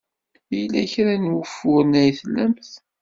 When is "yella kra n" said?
0.55-1.31